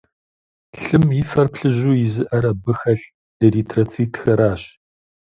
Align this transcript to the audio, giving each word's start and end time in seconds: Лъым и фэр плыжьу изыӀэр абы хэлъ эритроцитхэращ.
Лъым 0.83 1.05
и 1.19 1.23
фэр 1.29 1.47
плыжьу 1.53 1.93
изыӀэр 2.05 2.43
абы 2.51 2.73
хэлъ 2.79 3.07
эритроцитхэращ. 3.45 4.61